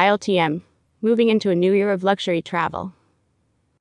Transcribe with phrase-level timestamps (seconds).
[0.00, 0.62] ILTM,
[1.02, 2.94] moving into a new year of luxury travel.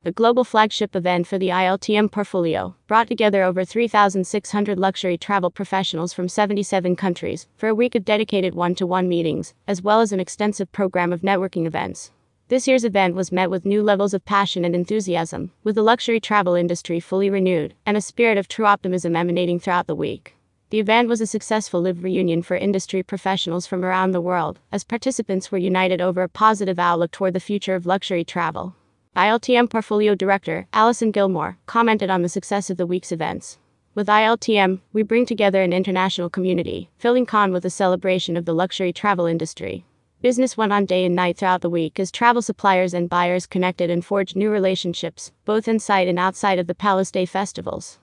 [0.04, 6.12] The global flagship event for the ILTM portfolio brought together over 3,600 luxury travel professionals
[6.12, 10.12] from 77 countries for a week of dedicated one to one meetings, as well as
[10.12, 12.12] an extensive program of networking events.
[12.50, 16.20] This year's event was met with new levels of passion and enthusiasm, with the luxury
[16.20, 20.36] travel industry fully renewed, and a spirit of true optimism emanating throughout the week.
[20.72, 24.84] The event was a successful live reunion for industry professionals from around the world, as
[24.84, 28.76] participants were united over a positive outlook toward the future of luxury travel.
[29.16, 33.58] ILTM Portfolio Director Alison Gilmore commented on the success of the week's events.
[33.96, 38.54] With ILTM, we bring together an international community, filling Cannes with a celebration of the
[38.54, 39.86] luxury travel industry.
[40.22, 43.90] Business went on day and night throughout the week as travel suppliers and buyers connected
[43.90, 47.98] and forged new relationships, both inside and outside of the Palais des Festivals.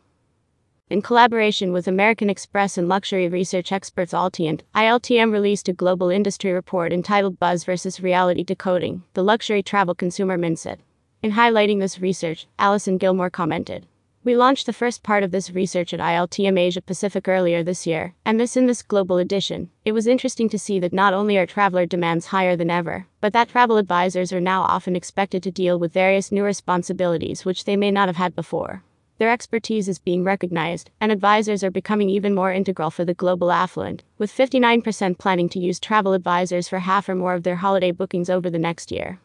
[0.88, 6.52] In collaboration with American Express and luxury research experts Altiant, ILTM released a global industry
[6.52, 10.76] report entitled Buzz versus Reality Decoding the Luxury Travel Consumer Mindset.
[11.24, 13.88] In highlighting this research, Alison Gilmore commented,
[14.22, 18.14] we launched the first part of this research at ILTM Asia Pacific earlier this year,
[18.24, 19.70] and this in this global edition.
[19.84, 23.32] It was interesting to see that not only are traveler demands higher than ever, but
[23.32, 27.74] that travel advisors are now often expected to deal with various new responsibilities which they
[27.74, 28.84] may not have had before.
[29.18, 33.50] Their expertise is being recognized, and advisors are becoming even more integral for the global
[33.50, 37.92] affluent, with 59% planning to use travel advisors for half or more of their holiday
[37.92, 39.18] bookings over the next year.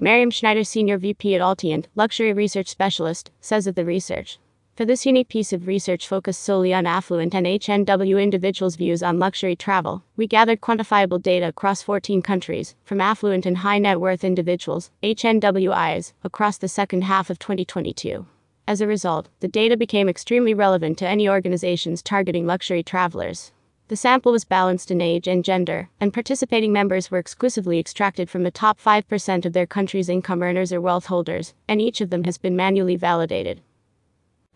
[0.00, 4.38] Miriam Schneider, Senior VP at Altiant, Luxury Research Specialist, says of the research.
[4.74, 9.20] For this unique piece of research focused solely on affluent and HNW individuals' views on
[9.20, 14.24] luxury travel, we gathered quantifiable data across 14 countries, from affluent and high net worth
[14.24, 18.26] individuals, HNWIs, across the second half of 2022.
[18.66, 23.52] As a result, the data became extremely relevant to any organizations targeting luxury travelers.
[23.88, 28.42] The sample was balanced in age and gender, and participating members were exclusively extracted from
[28.42, 32.24] the top 5% of their country's income earners or wealth holders, and each of them
[32.24, 33.60] has been manually validated.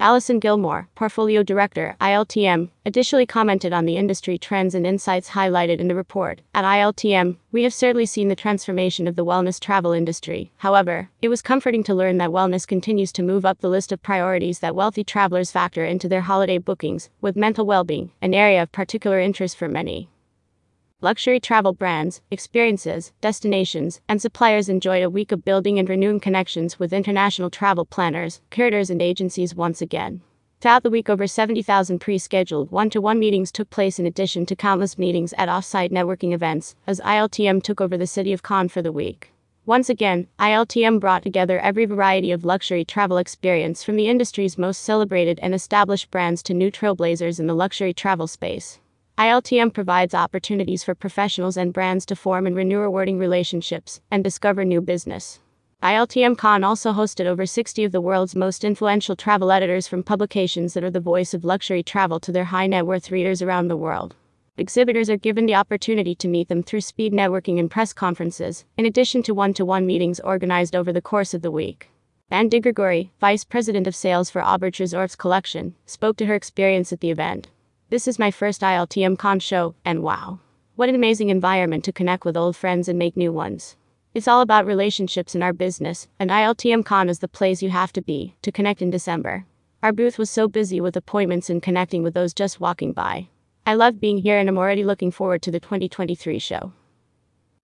[0.00, 5.88] Alison Gilmore, Portfolio Director, ILTM, additionally commented on the industry trends and insights highlighted in
[5.88, 6.41] the report.
[6.54, 10.53] At ILTM, we have certainly seen the transformation of the wellness travel industry.
[10.58, 14.00] However, it was comforting to learn that wellness continues to move up the list of
[14.00, 18.62] priorities that wealthy travelers factor into their holiday bookings, with mental well being an area
[18.62, 20.08] of particular interest for many.
[21.00, 26.81] Luxury travel brands, experiences, destinations, and suppliers enjoyed a week of building and renewing connections
[26.81, 30.22] with international travel planners, curators, and agencies once again.
[30.60, 34.44] Throughout the week, over 70,000 pre scheduled one to one meetings took place in addition
[34.47, 38.42] to countless meetings at off site networking events, as ILTM took over the city of
[38.42, 39.31] Cannes for the week.
[39.66, 44.82] Once again, ILTM brought together every variety of luxury travel experience from the industry's most
[44.82, 48.81] celebrated and established brands to new trailblazers in the luxury travel space.
[49.19, 54.65] ILTM provides opportunities for professionals and brands to form and renew rewarding relationships and discover
[54.65, 55.41] new business.
[55.83, 60.73] ILTM Cannes also hosted over 60 of the world's most influential travel editors from publications
[60.75, 63.77] that are the voice of luxury travel to their high net worth readers around the
[63.77, 64.15] world.
[64.56, 68.87] Exhibitors are given the opportunity to meet them through speed networking and press conferences, in
[68.87, 71.91] addition to one to one meetings organized over the course of the week.
[72.31, 77.00] Anne DeGregory, Vice President of Sales for Auberge Resorts Collection, spoke to her experience at
[77.00, 77.49] the event.
[77.91, 80.41] This is my first ILTM Cannes show, and wow.
[80.76, 83.76] What an amazing environment to connect with old friends and make new ones.
[84.12, 87.91] It's all about relationships in our business, and ILTM Cannes is the place you have
[87.94, 89.47] to be to connect in December.
[89.82, 93.28] Our booth was so busy with appointments and connecting with those just walking by.
[93.65, 96.75] I love being here and I'm already looking forward to the 2023 show.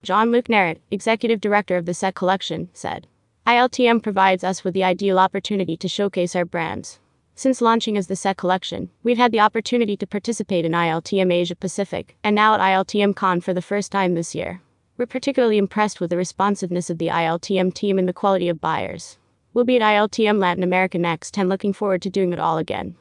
[0.03, 3.07] Jean-Luc Naret, Executive Director of the Set Collection, said
[3.47, 6.99] ILTM provides us with the ideal opportunity to showcase our brands.
[7.37, 11.57] Since launching as the Set Collection, we've had the opportunity to participate in ILTM Asia
[11.57, 14.61] Pacific, and now at ILTM Cannes for the first time this year.
[14.97, 19.19] We're particularly impressed with the responsiveness of the ILTM team and the quality of buyers.
[19.53, 22.95] We'll be at ILTM Latin America next and looking forward to doing it all again.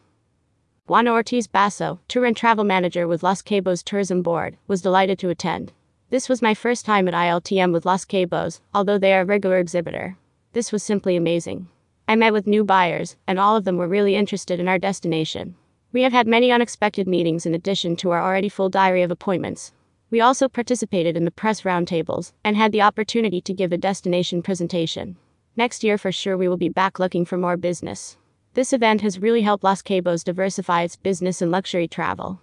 [0.88, 5.30] Juan Ortiz Basso, tour and travel manager with Los Cabos Tourism Board, was delighted to
[5.30, 5.72] attend.
[6.10, 9.60] This was my first time at ILTM with Los Cabos, although they are a regular
[9.60, 10.18] exhibitor.
[10.54, 11.68] This was simply amazing.
[12.08, 15.56] I met with new buyers, and all of them were really interested in our destination.
[15.92, 19.72] We have had many unexpected meetings in addition to our already full diary of appointments.
[20.10, 24.42] We also participated in the press roundtables and had the opportunity to give a destination
[24.42, 25.18] presentation.
[25.56, 28.18] Next year, for sure, we will be back looking for more business.
[28.54, 32.40] This event has really helped Los Cabos diversify its business and luxury travel.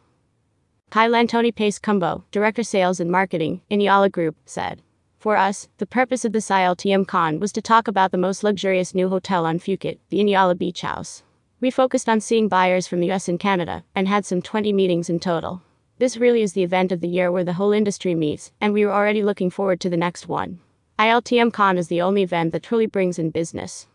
[0.91, 4.83] Kyle Antoni Pace Cumbo, Director Sales and Marketing, in Yala Group, said.
[5.21, 8.95] For us, the purpose of this ILTM Cannes was to talk about the most luxurious
[8.95, 11.23] new hotel on Phuket, the Inyala Beach House.
[11.61, 15.11] We focused on seeing buyers from the US and Canada, and had some 20 meetings
[15.11, 15.61] in total.
[15.99, 18.83] This really is the event of the year where the whole industry meets, and we
[18.83, 20.59] are already looking forward to the next one.
[20.99, 23.89] ILTM Cannes is the only event that truly brings in business.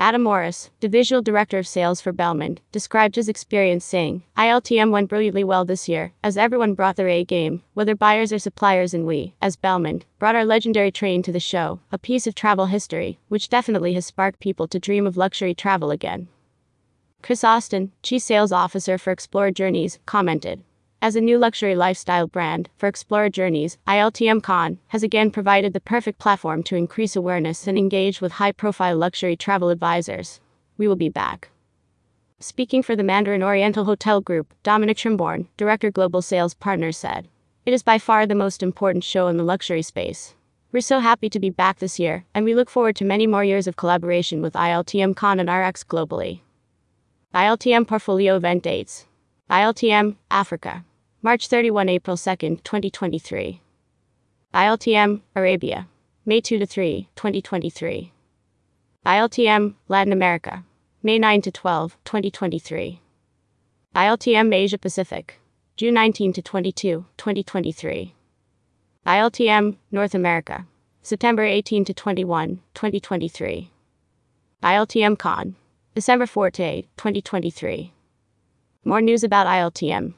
[0.00, 5.42] Adam Morris, Divisional Director of Sales for Belmond, described his experience saying, ILTM went brilliantly
[5.42, 9.34] well this year, as everyone brought their A game, whether buyers or suppliers, and we,
[9.42, 13.48] as Belmond, brought our legendary train to the show, a piece of travel history, which
[13.48, 16.28] definitely has sparked people to dream of luxury travel again.
[17.20, 20.62] Chris Austin, Chief Sales Officer for Explorer Journeys, commented,
[21.00, 25.80] as a new luxury lifestyle brand for Explorer Journeys, ILTM Cannes has again provided the
[25.80, 30.40] perfect platform to increase awareness and engage with high profile luxury travel advisors.
[30.76, 31.50] We will be back.
[32.40, 37.28] Speaking for the Mandarin Oriental Hotel Group, Dominic Trimborn, Director Global Sales Partners, said,
[37.64, 40.34] It is by far the most important show in the luxury space.
[40.72, 43.44] We're so happy to be back this year, and we look forward to many more
[43.44, 46.40] years of collaboration with ILTM Cannes and RX globally.
[47.34, 49.06] ILTM Portfolio Event Dates
[49.50, 50.84] ILTM, Africa.
[51.20, 53.60] March 31 April 2, 2023.
[54.54, 55.88] ILTM, Arabia.
[56.24, 58.12] May 2 to 3, 2023.
[59.04, 60.64] ILTM, Latin America.
[61.02, 63.00] May 9 to 12, 2023.
[63.96, 65.40] ILTM Asia Pacific.
[65.76, 68.14] June 19 to 22, 2023.
[69.04, 70.66] ILTM North America.
[71.02, 73.70] September 18 to 21, 2023.
[74.62, 75.56] ILTM Cannes.
[75.96, 77.92] December 4 to 8, 2023.
[78.84, 80.14] More news about ILTM.